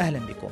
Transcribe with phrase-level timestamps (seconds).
[0.00, 0.50] أهلا بكم.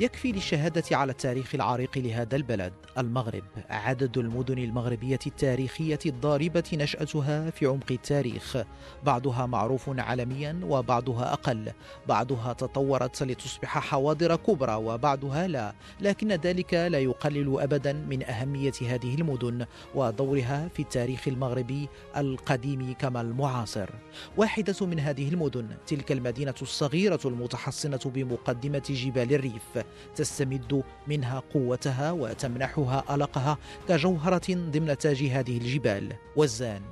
[0.00, 2.72] يكفي للشهادة على التاريخ العريق لهذا البلد.
[2.98, 8.56] المغرب عدد المدن المغربية التاريخية الضاربة نشأتها في عمق التاريخ.
[9.04, 11.72] بعضها معروف عالميا وبعضها أقل.
[12.08, 15.74] بعضها تطورت لتصبح حواضر كبرى وبعضها لا.
[16.00, 23.20] لكن ذلك لا يقلل أبدا من أهمية هذه المدن ودورها في التاريخ المغربي القديم كما
[23.20, 23.90] المعاصر.
[24.36, 29.81] واحدة من هذه المدن تلك المدينة الصغيرة المتحصنة بمقدمة جبال الريف.
[30.14, 33.58] تستمد منها قوتها وتمنحها ألقها
[33.88, 36.12] كجوهرة ضمن تاج هذه الجبال.
[36.36, 36.82] وزان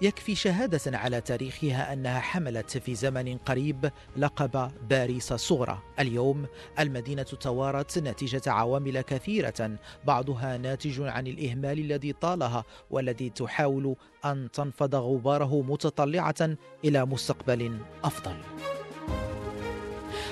[0.00, 6.46] يكفي شهادة على تاريخها أنها حملت في زمن قريب لقب باريس الصغرى اليوم
[6.78, 14.94] المدينة توارت نتيجة عوامل كثيرة بعضها ناتج عن الإهمال الذي طالها والذي تحاول أن تنفض
[14.94, 18.36] غباره متطلعة إلى مستقبل أفضل.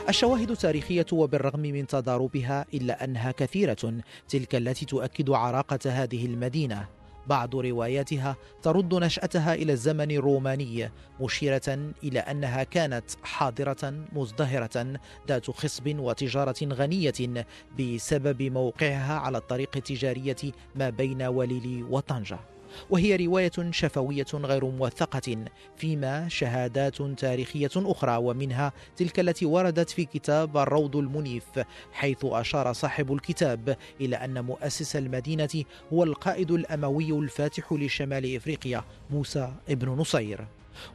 [0.08, 3.94] الشواهد التاريخية وبالرغم من تضاربها إلا أنها كثيرة
[4.28, 6.88] تلك التي تؤكد عراقة هذه المدينة.
[7.26, 10.90] بعض رواياتها ترد نشأتها إلى الزمن الروماني
[11.20, 14.98] مشيرة إلى أنها كانت حاضرة مزدهرة
[15.28, 17.46] ذات خصب وتجارة غنية
[17.78, 22.38] بسبب موقعها على الطريق التجارية ما بين وليلي وطنجة.
[22.90, 25.44] وهي رواية شفوية غير موثقة
[25.76, 31.44] فيما شهادات تاريخية أخرى ومنها تلك التي وردت في كتاب الروض المنيف
[31.92, 39.52] حيث أشار صاحب الكتاب إلى أن مؤسس المدينة هو القائد الأموي الفاتح لشمال إفريقيا موسى
[39.68, 40.46] ابن نصير.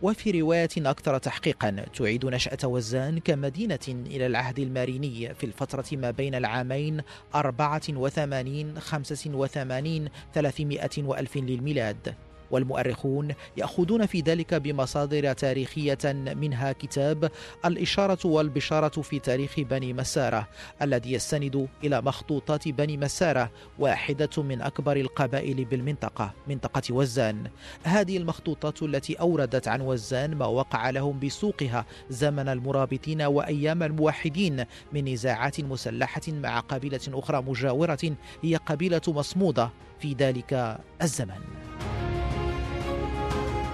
[0.02, 6.36] وفي رواية أكثر تحقيقا تعيد نشأة وزان كمدينة إلى العهد الماريني في الفترة ما بين
[6.36, 7.02] العامين
[7.36, 12.16] 84 85 300 وألف للميلاد.
[12.52, 15.98] والمؤرخون يأخذون في ذلك بمصادر تاريخية
[16.36, 17.32] منها كتاب
[17.66, 20.48] الإشارة والبشارة في تاريخ بني مسارة
[20.82, 27.48] الذي يستند إلى مخطوطات بني مسارة واحدة من أكبر القبائل بالمنطقة منطقة وزان.
[27.84, 35.14] هذه المخطوطات التي أوردت عن وزان ما وقع لهم بسوقها زمن المرابطين وأيام الموحدين من
[35.14, 39.70] نزاعات مسلحة مع قبيلة أخرى مجاورة هي قبيلة مصمودة
[40.00, 42.01] في ذلك الزمن.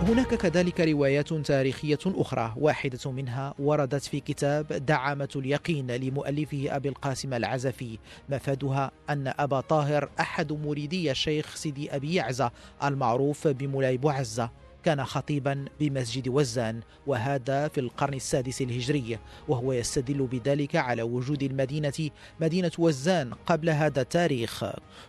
[0.02, 7.34] هناك كذلك روايات تاريخية أخرى واحدة منها وردت في كتاب دعامة اليقين لمؤلفه أبي القاسم
[7.34, 8.00] العزفي.
[8.30, 12.52] مفادها أن أبا طاهر أحد مريدي الشيخ سيدي أبي يعزة
[12.84, 14.50] المعروف بمولاي بوعزة.
[14.88, 22.10] كان خطيبا بمسجد وزان وهذا في القرن السادس الهجري وهو يستدل بذلك على وجود المدينة
[22.42, 24.66] مدينة وزان قبل هذا التاريخ.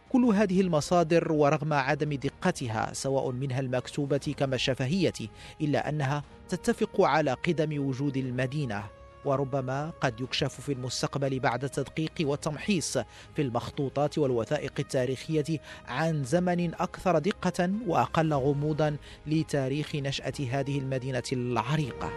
[0.09, 5.13] كل هذه المصادر ورغم عدم دقتها سواء منها المكتوبة كما الشفهية
[5.61, 8.98] إلا أنها تتفق على قدم وجود المدينة.
[9.25, 12.99] وربما قد يكشف في المستقبل بعد التدقيق والتمحيص
[13.37, 18.97] في المخطوطات والوثائق التاريخية عن زمن أكثر دقة وأقل غموضا
[19.27, 22.13] لتاريخ نشأة هذه المدينة العريقة.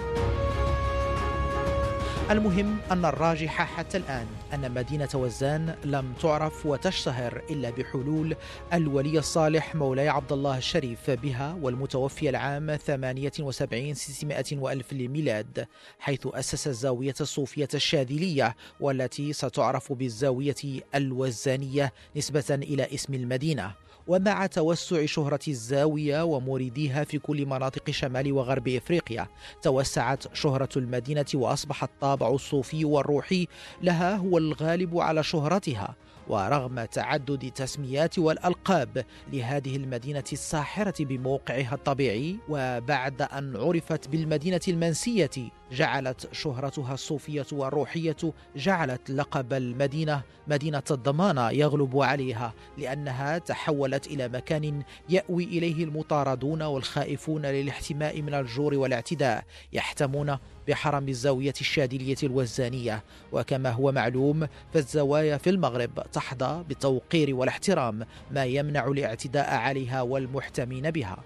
[2.29, 8.35] المهم أن الراجح حتى الآن أن مدينة وزان لم تعرف وتشتهر إلا بحلول
[8.73, 15.67] الولي الصالح مولاي عبد الله الشريف بها والمتوفي العام 78 600 وألف للميلاد
[15.99, 23.71] حيث أسس الزاوية الصوفية الشاذلية والتي ستعرف بالزاوية الوزانية نسبة إلى اسم المدينة.
[24.07, 29.27] ومع توسع شهرة الزاوية ومريديها في كل مناطق شمال وغرب إفريقيا
[29.61, 33.47] توسعت شهرة المدينة وأصبح الطابع الصوفي والروحي
[33.81, 35.95] لها هو الغالب على شهرتها.
[36.31, 45.29] ورغم تعدد التسميات والألقاب لهذه المدينة الساحرة بموقعها الطبيعي وبعد أن عرفت بالمدينة المنسية
[45.71, 48.17] جعلت شهرتها الصوفية والروحية
[48.55, 57.45] جعلت لقب المدينة مدينة الضمانة يغلب عليها لأنها تحولت إلى مكان يأوي إليه المطاردون والخائفون
[57.45, 59.43] للاحتماء من الجور والاعتداء
[59.73, 60.37] يحتمون
[60.67, 63.03] بحرم الزاوية الشاذلية الوزانية.
[63.31, 71.17] وكما هو معلوم فالزوايا في المغرب تحظى بالتوقير والاحترام ما يمنع الاعتداء عليها والمحتمين بها.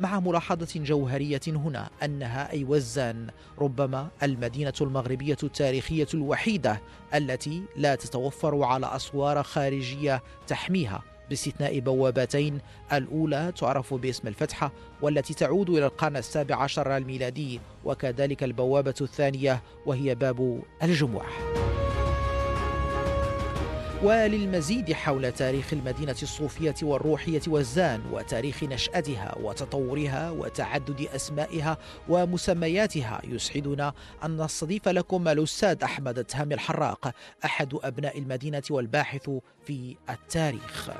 [0.00, 3.26] مع ملاحظة جوهرية هنا أنها أي وزان
[3.58, 6.80] ربما المدينة المغربية التاريخية الوحيدة
[7.14, 11.02] التي لا تتوفر على أسوار خارجية تحميها.
[11.30, 12.58] باستثناء بوابتين.
[12.92, 20.14] الأولى تعرف باسم الفتحة والتي تعود إلى القرن السابع عشر الميلادي وكذلك البوابة الثانية وهي
[20.14, 21.26] باب الجموح
[24.06, 33.92] وللمزيد حول تاريخ المدينة الصوفية والروحية والزان وتاريخ نشأتها وتطورها وتعدد أسمائها ومسمياتها يسعدنا
[34.24, 37.14] أن نستضيف لكم الأستاذ أحمد تهامي الحراق
[37.44, 39.30] أحد أبناء المدينة والباحث
[39.66, 40.90] في التاريخ.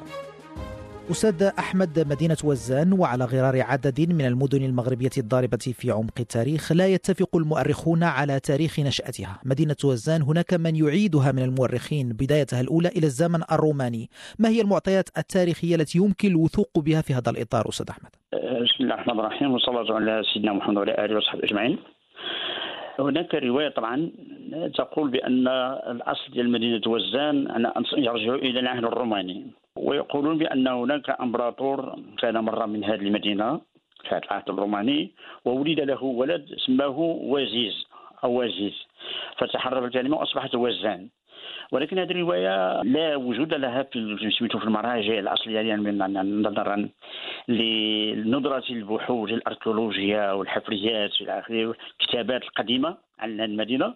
[1.11, 6.87] أستاذ أحمد مدينة وزان وعلى غرار عدد من المدن المغربية الضاربة في عمق التاريخ لا
[6.87, 9.41] يتفق المؤرخون على تاريخ نشأتها.
[9.45, 14.11] مدينة وزان هناك من يعيدها من المؤرخين بدايتها الأولى إلى الزمن الروماني.
[14.39, 18.11] ما هي المعطيات التاريخية التي يمكن الوثوق بها في هذا الإطار أستاذ أحمد؟
[18.65, 21.79] بسم الله الرحمن الرحيم وصلى على سيدنا محمد وعلى آله وصحبه أجمعين.
[22.99, 24.11] هناك رواية طبعا
[24.79, 25.49] تقول بأن
[25.95, 27.37] الأصل ديال مدينة وزان
[27.97, 29.47] يرجع إلى العهد الروماني.
[29.77, 33.61] ويقولون بأن هناك أمبراطور كان مرة من هذه المدينة
[34.09, 35.11] في العهد الروماني
[35.45, 37.87] وولد له ولد سماه وزيز
[38.25, 38.87] أو وزيز.
[39.39, 41.09] فتحرر الكلمة وأصبحت وزان.
[41.73, 45.91] ولكن هذه الرواية لا وجود لها في سميتو في المراجع الأصلية يعني
[46.23, 46.89] نظرا
[47.49, 53.06] لندرة البحوث الاركيولوجيه والحفريات إلى آخره الكتابات القديمة.
[53.19, 53.95] عن المدينة.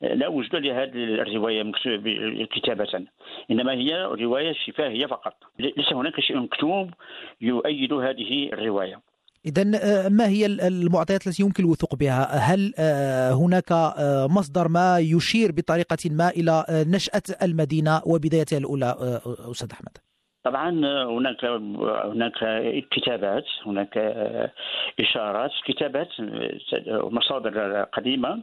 [0.00, 1.72] لا وجود لهذه الرواية
[2.44, 3.06] كتابة.
[3.50, 5.34] إنما هي رواية شفاهية فقط.
[5.58, 6.90] ليس هناك شيء مكتوب
[7.40, 9.00] يؤيد هذه الرواية.
[9.46, 14.98] إذا آه، ما هي المعطيات التي يمكن الوثوق بها؟ هل آه، هناك آه، مصدر ما
[14.98, 18.96] يشير بطريقة ما إلى نشأة المدينة وبدايتها الأولى
[19.50, 19.96] أستاذ أحمد؟
[20.44, 20.70] طبعا
[21.04, 21.44] هناك
[22.04, 22.32] هناك
[22.90, 23.98] كتابات هناك
[25.00, 26.08] إشارات كتابات
[26.88, 28.42] مصادر قديمة.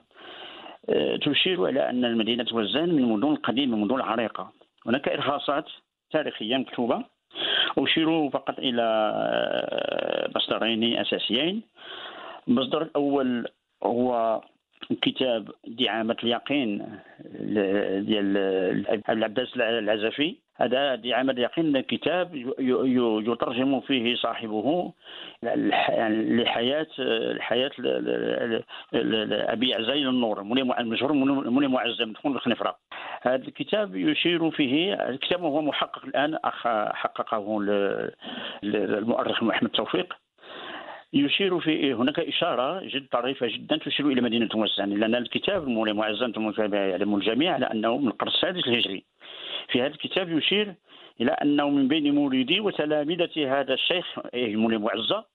[1.22, 4.52] تشير إلى أن المدينة وزان من المدن القديمه المدن العريقة.
[4.86, 5.66] هناك إرهاصات
[6.12, 7.04] تاريخية مكتوبة.
[7.78, 8.86] أشير فقط إلى
[10.36, 11.62] مصدرين أساسيين.
[12.48, 13.48] المصدر الأول
[13.84, 14.42] هو
[15.02, 17.00] كتاب دعامة اليقين
[18.00, 18.38] ديال
[19.10, 20.36] العباس العزفي.
[20.58, 22.36] هذا دعامة اليقين كتاب
[23.28, 24.94] يترجم فيه صاحبه
[25.44, 27.72] يعني لحياة الحياة
[29.54, 32.78] أبي عزيز النور مشهور مني معزم تكون بخنفرة
[33.22, 36.38] هذا الكتاب يشير فيه الكتاب هو محقق الآن
[36.94, 37.60] حققه
[38.64, 40.14] المؤرخ محمد توفيق.
[41.14, 46.22] يشير في هناك إشارة جد طريفة جدا تشير إلى مدينة وزان لأن الكتاب المولى معزز
[46.74, 49.04] يعلم الجميع على أنه من القرن السادس الهجري.
[49.68, 50.76] في هذا الكتاب يشير
[51.22, 55.26] إلى أنه من بين مريدي وتلامذة هذا الشيخ المولى معزة.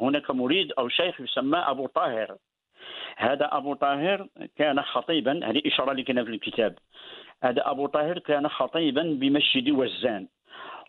[0.00, 2.36] هناك مريد أو شيخ يسمى أبو طاهر.
[3.16, 6.74] هذا أبو طاهر كان خطيبا هذه إشارة اللي كان في الكتاب.
[7.42, 10.28] هذا أبو طاهر كان خطيبا بمسجد وزان.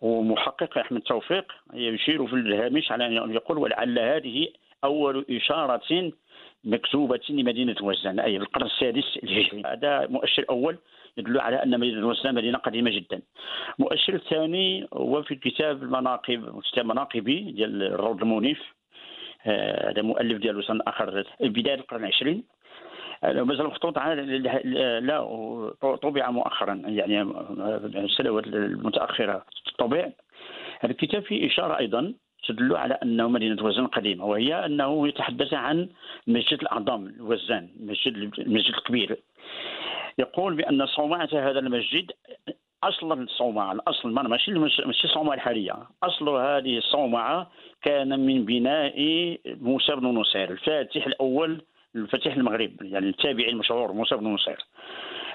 [0.02, 4.48] ومحقق أحمد توفيق يشير في الهامش على أن يقول ولعل هذه
[4.84, 6.12] أول إشارة
[6.64, 9.64] مكتوبة لمدينة وزان أي القرن السادس الهجري.
[9.66, 10.78] هذا مؤشر أول
[11.18, 13.22] يدل على أن مدينة وزان مدينة قديمة جدا.
[13.80, 18.60] المؤشر الثاني هو في الكتاب المناقب كتاب مناقبي ديال الروض المنيف
[19.46, 22.44] آه، هذا مؤلف ديالو سنة آخر بداية القرن العشرين.
[23.24, 25.72] مازال مخطوط لا
[26.02, 26.82] طبع مؤخرا.
[26.86, 27.22] يعني
[27.96, 29.46] السنوات المتأخرة
[29.78, 30.10] طبع.
[30.80, 32.14] هذا الكتاب فيه إشارة أيضا
[32.48, 35.90] تدل على أنه مدينة وزان قديمة وهي أنه يتحدث عن
[36.28, 39.18] مسجد الأعظم وزان المسجد المسجد الكبير
[40.18, 42.12] يقول بأن صومعة هذا المسجد
[42.84, 45.76] أصل الصومعة الأصل ماشي ماشي الصومعة الحالية.
[46.04, 47.52] أصل هذه الصومعة
[47.82, 48.98] كان من بناء
[49.46, 51.62] موسى بن نصير الفاتح الأول
[51.96, 54.58] الفتح المغرب يعني التابعي المشهور موسى بن نصير.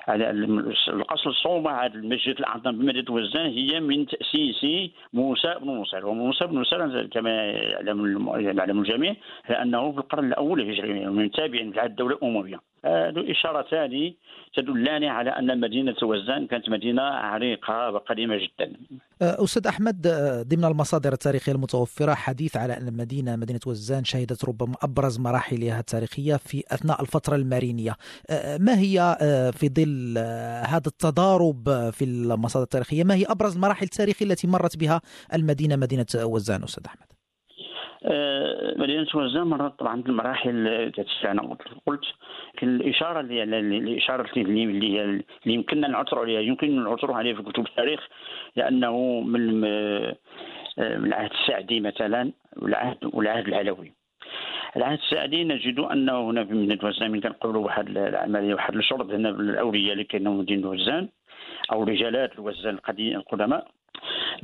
[0.08, 6.06] الاصل الصومعه هذا المسجد الأعظم بمدينه وزان هي من تأسيس موسى بن نصير.
[6.06, 9.14] وموسى بن نصير كما يعلم يعلم الجميع
[9.48, 12.18] لأنه في القرن الأول الهجري من تابع في الدولة
[12.84, 14.12] هذه اشارتان
[14.56, 18.72] تدلان على أن مدينه وزان كانت مدينة عريقة وقديمة جدا.
[19.22, 24.44] أه، أستاذ أحمد أه، ضمن المصادر التاريخية المتوفرة حديث على أن المدينة مدينة وزان شهدت
[24.44, 27.96] ربما أبرز مراحلها التاريخية في أثناء الفترة المارينية.
[28.30, 29.16] أه، ما هي
[29.52, 30.18] في ظل
[30.68, 35.00] هذا التضارب في المصادر التاريخية ما هي أبرز المراحل التاريخيه التي مرت بها
[35.34, 37.17] المدينة مدينة وزان أستاذ أحمد؟
[38.08, 40.92] آه، مدينة وزان مرت طبعا بالمراحل
[41.24, 41.42] أنا
[41.86, 42.04] قلت
[42.62, 43.42] الإشارة اللي
[43.78, 48.08] الإشارة اللي اللي, اللي يمكننا نعثر عليها يمكن نعثر عليها في كتب التاريخ
[48.56, 49.64] لأنه من
[50.78, 53.92] العهد السعدي مثلا والعهد والعهد العلوي.
[54.76, 59.92] العهد السعدي نجد أنه هنا في مدينة وزان كنقولوا واحد العملية واحد الشرط هنا الاوليه
[59.92, 61.08] اللي في مدينة وزان
[61.72, 62.74] أو رجالات الوزان
[63.16, 63.68] القدماء.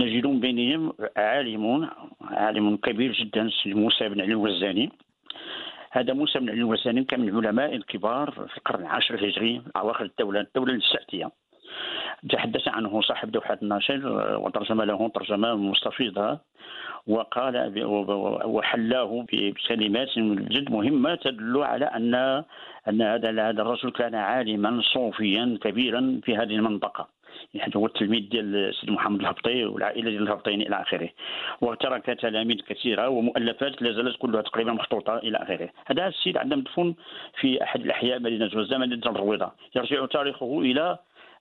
[0.01, 4.93] نجد من بينهم عالم عالم كبير جدا موسى بن علي الوزاني.
[5.91, 10.41] هذا موسى بن علي الوزاني كان من العلماء الكبار في القرن العاشر الهجري أواخر الدولة
[10.41, 11.31] الدولة السعديه
[12.31, 14.01] تحدث عنه صاحب دوحة الناشر
[14.41, 16.39] وترجم له ترجمة مستفيضة
[17.07, 17.73] وقال
[18.45, 20.19] وحلاه بكلمات
[20.55, 22.15] جد مهمة تدل على أن
[22.89, 27.09] أن هذا هذا الرجل كان عالما صوفيا كبيرا في هذه المنطقة.
[27.55, 31.09] يعني هو التلميذ ديال سيدي محمد الهبطي والعائلة ديال الهبطيين إلى آخره.
[31.61, 35.71] وترك تلاميذ كثيرة ومؤلفات لا زالت كلها تقريبا مخطوطة إلى آخره.
[35.87, 36.95] هذا السيد عندنا مدفون
[37.41, 39.51] في أحد الأحياء مدينة وزه مدينة الرويضة.
[39.77, 40.99] يرجع تاريخه إلى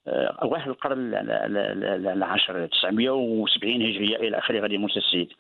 [0.08, 1.14] اواخر القرن
[2.08, 5.32] العاشر 970 هجرية إلى آخره غادي موسى السيد.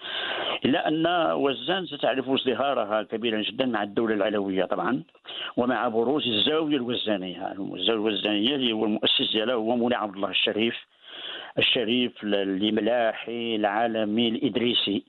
[0.66, 5.04] إلا أن وزان ستعرف ازدهارها كبيرا جدا مع الدولة العلوية طبعا
[5.58, 7.52] ومع بروز الزاوية الوزانية.
[7.52, 10.76] الزاوية الوزانية اللي هو المؤسس ديالها هو مولاي عبد الله الشريف
[11.58, 15.04] الشريف الملاحي العالمي الإدريسي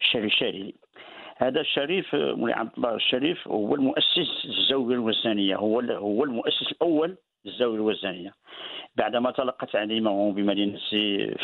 [0.00, 0.74] الشريف الشريف
[1.36, 7.74] هذا الشريف مولاي عبد الله الشريف هو المؤسس الزاوية الوزانية هو هو المؤسس الأول للزاويه
[7.74, 8.34] الوزانيه
[8.96, 10.78] بعدما تلقى تعليمه بمدينة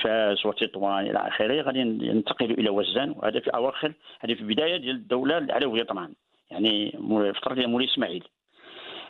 [0.03, 4.97] فاس وتطوان إلى آخره غادي ينتقل إلى وزان وهذا في أواخر هذه في بداية ديال
[4.97, 6.13] الدولة العلويه طبعا
[6.51, 6.91] يعني
[7.35, 8.25] فتره ديال مولاي إسماعيل.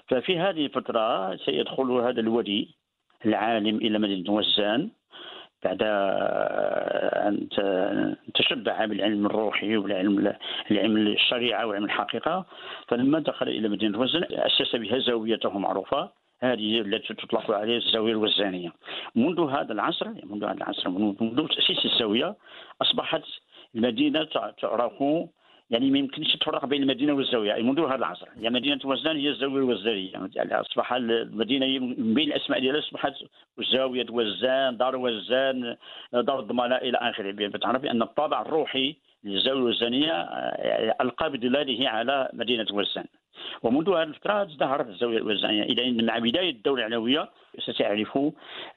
[0.09, 2.69] ففي هذه الفترة سيدخل هذا الولي
[3.27, 4.91] العالم إلى مدينة وزان
[5.65, 7.49] بعد أن
[8.35, 10.35] تشبع بالعلم الروحي والعلم
[10.71, 12.47] العلم الشريعة وعلم الحقيقة
[12.89, 16.11] فلما دخل إلى مدينة وزن أسس بها زاويته معروفة.
[16.41, 18.73] هذه التي تطلق عليها الزاوية الوزانيه
[19.15, 22.37] منذ هذا العصر منذ هذا العصر منذ تأسيس الزاوية
[22.83, 23.23] أصبحت
[23.75, 25.03] المدينة تعرف
[25.71, 28.29] يعني ما يمكنش تفرق بين المدينة والزاوية يعني منذ هذا العصر.
[28.37, 33.13] يعني مدينة وزان هي الزاوية الوزانيه يعني أصبح المدينة من بين الأسماء ديالها أصبحت
[33.73, 35.77] زاوية وزان دار وزان
[36.13, 37.49] دار الضماناء إلى آخره.
[37.49, 43.07] تعرف بأن الطابع الروحي للزاوية الوزانيه آه، ألقى بظلاله على مدينة وزان.
[43.63, 47.29] ومنذ هذه الفترة ازدهرت الزاوية الوزانية أن مع بداية الدولة العلوية
[47.61, 48.19] ستعرف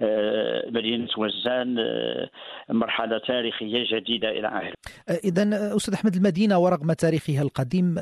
[0.01, 2.29] آه، مدينة وزان آه،
[2.69, 4.73] مرحلة تاريخية جديدة إلى آخره.
[5.09, 7.95] آه، إذا أستاذ أحمد المدينة ورغم تاريخها القديم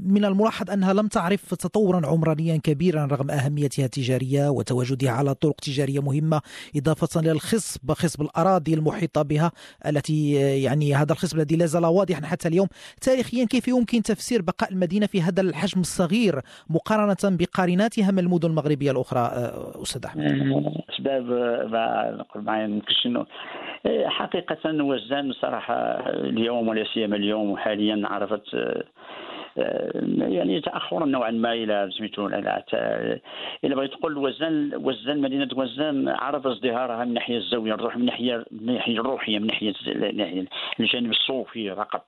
[0.00, 6.02] من الملاحظ أنها لم تعرف تطورا عمرانيا كبيرا رغم أهميتها التجارية وتواجدها على طرق تجارية
[6.02, 6.40] مهمة
[6.76, 9.52] إضافة للخصب خصب الأراضي المحيطة بها
[9.86, 12.68] التي يعني هذا الخصب الذي لا زال واضحا حتى اليوم.
[13.00, 16.34] تاريخيا كيف يمكن تفسير بقاء المدينة في هذا الحجم الصغير
[16.70, 19.20] مقارنة بقارناتها من المدن المغربية الأخرى
[19.82, 20.24] أستاذ أحمد.
[20.90, 21.24] أسباب
[22.18, 23.26] نقول معي يمكنش انه
[24.06, 25.74] حقيقة وزان صراحة
[26.08, 28.56] اليوم ولا سيما اليوم وحاليا عرفت
[30.18, 32.64] يعني تاخرا نوعا ما إلى سميتو إلى
[33.64, 38.74] بغيت تقول وزان وزان مدينة وزان عرف ازدهارها من ناحية الزاوية الروح من ناحية من
[38.74, 39.74] ناحية الروحية من ناحية
[40.80, 42.04] الجانب الصوفي فقط.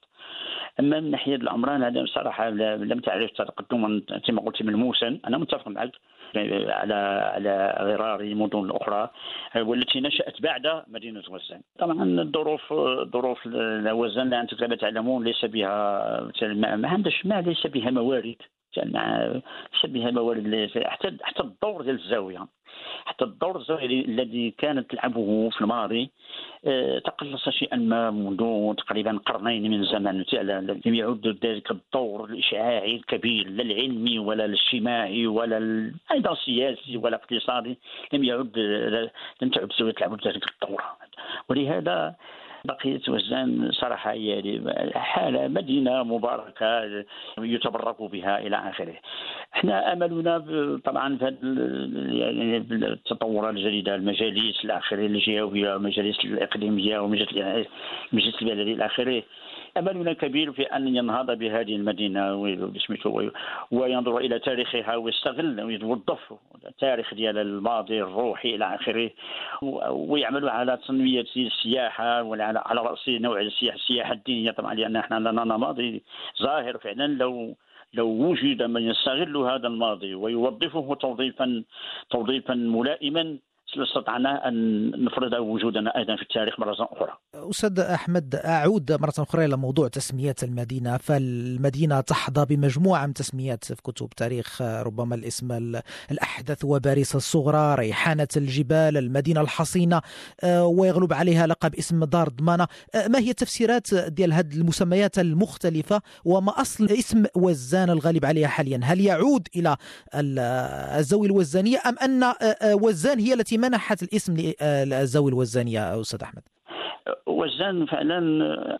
[0.80, 5.92] أما من ناحية العمران هذا بصراحة لم تعرف تقدما كما قلت ملموسا أنا متفق معك
[6.36, 6.94] على
[7.34, 9.10] على غرار المدن الأخرى
[9.56, 11.60] والتي نشأت بعد مدينة وزان.
[11.78, 12.72] طبعا الظروف
[13.12, 13.46] ظروف
[13.92, 16.30] وزان أنتم كما تعلمون ليس بها
[16.76, 18.36] ما عندش ما ليس بها موارد
[18.76, 22.46] ليس بها موارد حتى حتى الدور ديال الزاوية.
[23.04, 26.10] حتى الدور الزاوية الذي كانت تلعبه في الماضي
[26.64, 30.24] آه، تقلص شيئا ما منذ تقريبا قرنين من زمن
[30.86, 37.78] لم يعد ذلك الدور الإشعاعي الكبير لا العلمي ولا الاجتماعي ولا أيضا السياسي ولا الاقتصادي.
[38.12, 38.58] لم يعد
[39.42, 40.82] لم تعد الزاوية تلعب ذلك الدور.
[41.48, 42.14] ولهذا
[42.64, 44.60] بقية وزان صراحة هي
[44.94, 47.04] حالة مدينة مباركة
[47.38, 48.94] يتبرك بها إلى آخره.
[49.54, 50.38] إحنا أملنا
[50.84, 51.24] طبعا في
[52.12, 59.22] يعني التطورات الجديدة المجالس إلى آخره الجهوية والمجالس الإقليمية والمجلس البلدي إلى آخره
[59.76, 62.34] أملنا كبير في أن ينهض بهذه المدينة
[63.70, 66.32] وينظر إلى تاريخها ويستغل ويوظف
[66.66, 69.10] التاريخ ديال الماضي الروحي إلى آخره
[69.90, 74.50] ويعمل على تنمية السياحة وعلى على رأس نوع السياحه السياحة الدينية.
[74.50, 76.02] طبعا لأن إحنا لنا ماضي
[76.42, 77.56] ظاهر فعلا لو
[77.94, 81.64] لو وجد من يستغل هذا الماضي ويوظفه توظيفا
[82.10, 83.38] توظيفا ملائما
[83.78, 87.16] استطعنا أن نفرض وجودنا أيضا في التاريخ مرة أخرى.
[87.34, 93.82] أستاذ أحمد أعود مرة أخرى إلى موضوع تسميات المدينة، فالمدينة تحظى بمجموعة من تسميات في
[93.82, 100.00] كتب تاريخ ربما الاسم الأحدث وباريس الصغرى، ريحانة الجبال، المدينة الحصينة
[100.44, 106.02] آه، ويغلب عليها لقب اسم دار ضمانه، آه، ما هي التفسيرات ديال هذه المسميات المختلفة
[106.24, 109.76] وما أصل اسم وزان الغالب عليها حاليا؟ هل يعود إلى
[110.14, 114.34] الزاوية الوزانية أم أن آه، وزان هي التي منحت الاسم
[114.86, 116.42] للزاوية الوزانية أستاذ أحمد؟
[117.26, 118.20] وزان فعلا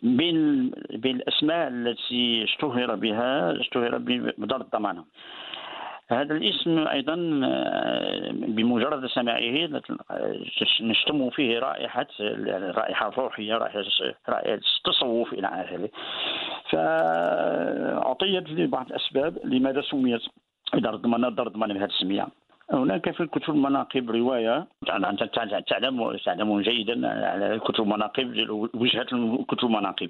[0.03, 3.97] بين بين الأسماء التي اشتهر بها اشتهر
[4.37, 5.05] بدار الضمانه
[6.11, 7.15] هذا الاسم أيضا
[8.31, 9.69] بمجرد سماعه
[10.81, 12.07] نشتم فيه رائحة
[12.77, 13.83] رائحة روحية رائحة
[14.29, 15.89] رائحة التصوف إلى آخره.
[16.69, 20.21] فأعطيت لبعض الأسباب لماذا سميت
[20.73, 22.27] دار الضمانه دار الضمانه بهذه السمية.
[22.73, 24.67] هناك في كتب المناقب رواية.
[24.89, 25.61] أنت تعلم
[26.25, 29.03] تعلم جيدا على كتب المناقب وجهة
[29.47, 30.09] كتب المناقب.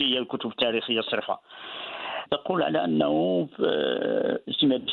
[0.00, 1.38] هي الكتب التاريخية الصرفه
[2.30, 3.48] تقول على أنه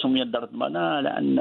[0.02, 1.40] سميت دار الضمانه على أن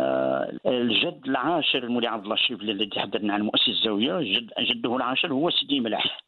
[0.67, 5.51] الجد العاشر المولي عبد الله الشيبلي الذي تحدثنا عن مؤسس الزاوية جد جده العاشر هو
[5.51, 6.21] سيدي ملاح.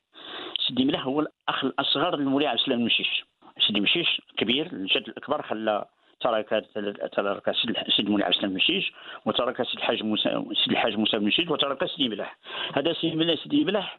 [0.69, 3.25] سيدي ملاح هو الأخ الأصغر للمولي عبد السلام المشيش.
[3.67, 5.85] سيدي مشيش كبير الجد الأكبر خلى
[6.21, 6.65] ترك
[7.13, 7.55] ترك
[7.97, 8.93] سيد مولى عبد السلام مشيش
[9.27, 12.39] وترك سيد الحاج موسى سيد الحاج موسى مشيش وترك سيدي ملاح
[12.75, 13.99] هذا سيدي ملاح سيدي ملاح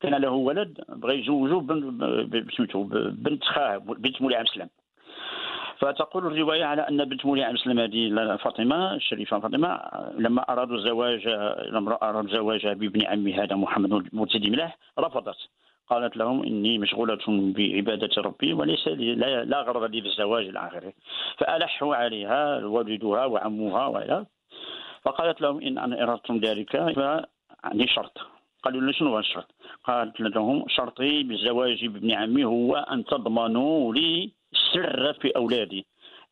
[0.00, 4.68] كان له ولد بغى يزوجو بسميتو بنت خاه بنت مولى عبد السلام
[5.78, 9.80] فتقول الرواية على أن بنت مولى عبد السلام هذه فاطمة الشريفة فاطمة
[10.18, 11.28] لما أرادوا الزواج
[11.68, 15.36] لما أرادوا الزواج بابن عمي هذا محمد مرتدي ملاح رفضت.
[15.90, 19.14] قالت لهم إني مشغولة بعبادة ربي وليس لي
[19.44, 20.92] لا, غرض لي بالزواج إلى آخره
[21.38, 24.26] فألحوا عليها والدها وعمها وإلى.
[25.02, 28.18] فقالت لهم إن أنا أردتم ذلك فعندي شرط.
[28.62, 29.50] قالوا لي شنو الشرط؟
[29.84, 35.86] قالت لهم شرطي بالزواج بابن عمي هو أن تضمنوا لي السر في أولادي.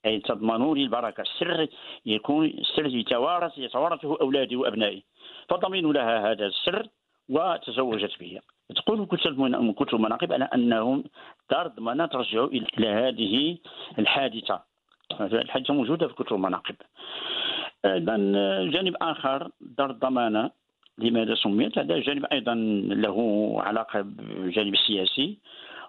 [0.07, 1.21] أي تضمنوا لي البركة.
[1.21, 1.69] السر
[2.07, 5.03] يكون السر يتوارث يتوارثه أولادي وأبنائي.
[5.49, 6.87] فضمنوا لها هذا السر
[7.29, 8.41] وتزوجت به.
[8.87, 11.05] تقول كتب من كتب المناقب على أنهم
[11.51, 13.59] دار الضمانه ترجع إلى هذه
[13.99, 14.63] الحادثة.
[15.21, 16.75] الحادثة موجودة في كتب المناقب.
[17.85, 18.17] أيضا
[18.73, 20.51] جانب آخر دار الضمانة
[20.99, 22.55] لماذا سميت؟ هذا جانب أيضا
[23.05, 23.19] له
[23.63, 25.39] علاقة بالجانب السياسي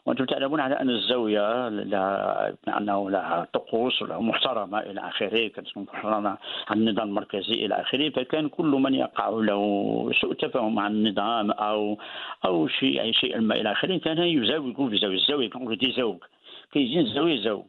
[0.05, 6.37] وأنتم تعلمون على أن الزاوية لها أنه لها طقوس ولها محترمة إلى آخره كانت محترمة
[6.67, 11.97] عن النظام المركزي إلى آخره فكان كل من يقع له سوء تفاهم مع النظام أو
[12.45, 16.17] أو شيء أي شيء ما إلى آخره كان يزاوج بزاوية الزاوية كنقول دي زوج
[16.71, 17.65] كيجي الزاوية زوج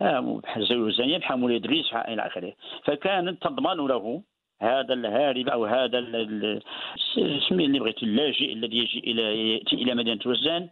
[0.00, 2.52] بحال الزاوية الزانيه بحال مولاي إدريس إلى آخره.
[2.84, 4.22] فكانت تضمن له
[4.62, 5.98] هذا الهارب أو هذا
[7.18, 10.68] اسمي اللي بغيت اللاجئ الذي يجي إلى يأتي إلى مدينة وزان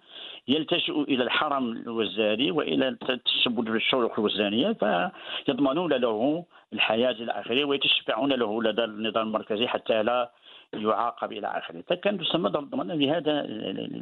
[0.49, 8.63] يلتجئ إلى الحرم الوزاري وإلى تشبد بالشروق الوزانية فيضمنون له الحياة إلى اخره ويتشفعون له
[8.63, 10.31] لدى النظام المركزي حتى لا
[10.75, 11.83] يعاقب إلى آخره.
[11.89, 13.41] فكان تسمى الضمان بهذا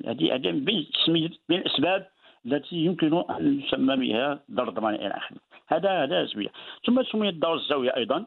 [0.06, 0.52] هذه هذه
[1.48, 2.06] من الأسباب
[2.46, 5.38] التي يمكن أن يسمى بها دار الضمان إلى آخره.
[5.68, 6.48] هذا هذا اسميه
[6.86, 8.26] ثم سميت دار الزاوية أيضا.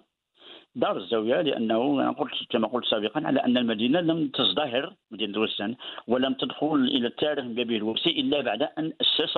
[0.79, 5.75] دار الزاوية لأنه أنا قلت كما قلت سابقا على أن المدينة لم تزدهر مدينة دوسان
[6.07, 9.35] ولم تدخل إلى التاريخ من باب الوسي إلا بعد أن أسس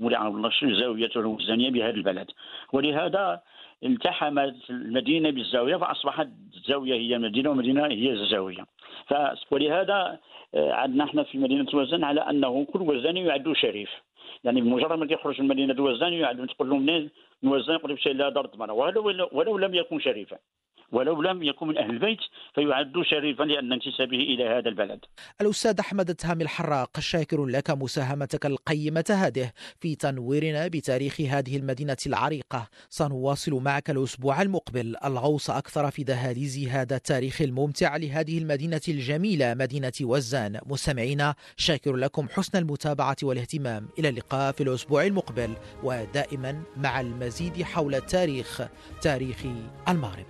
[0.00, 2.30] مولاي عبد الله الزاويه الوزانيه بهذا البلد.
[2.72, 3.40] ولهذا
[3.84, 8.64] التحمت المدينة بالزاوية فأصبحت الزاويه هي المدينة والمدينه هي الزاويه
[9.50, 10.18] ولهذا
[10.54, 13.90] آه، عندنا إحنا في مدينة وزن على أنه كل وزاني يعد شريف.
[14.44, 17.10] يعني بمجرد ما يخرج من مدينة وزان يعد تقول له منين؟
[17.42, 20.38] من وزان يقول لك لا دار ولو, ولو لم يكن شريفا.
[20.92, 22.18] ولو لم يكن من أهل البيت
[22.54, 25.00] فيعد شريفا لأن انتسابه إلى هذا البلد.
[25.40, 32.68] الأستاذ أحمد التهامي الحراق شاكر لك مساهمتك القيمة هذه في تنويرنا بتاريخ هذه المدينة العريقة.
[32.88, 34.96] سنواصل معك الأسبوع المقبل.
[35.04, 40.60] الغوص أكثر في دهاليز هذا التاريخ الممتع لهذه المدينة الجميلة مدينة وزان.
[40.66, 43.88] مستمعينا شاكر لكم حسن المتابعة والاهتمام.
[43.98, 45.50] إلى اللقاء في الأسبوع المقبل
[45.82, 48.62] ودائما مع المزيد حول التاريخ.
[49.02, 49.46] تاريخ
[49.88, 50.26] المغرب.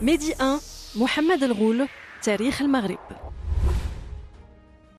[0.00, 0.60] ميدي 1
[0.96, 1.88] محمد الغول
[2.22, 2.98] تاريخ المغرب.